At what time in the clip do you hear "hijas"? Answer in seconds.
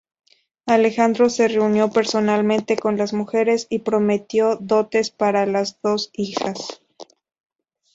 6.13-6.81